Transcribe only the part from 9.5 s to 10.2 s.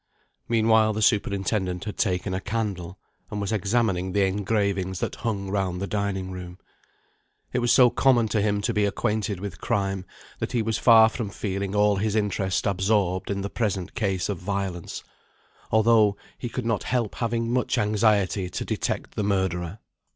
crime,